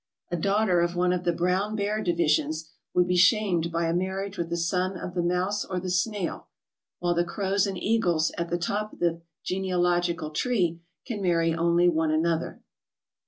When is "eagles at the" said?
7.77-8.57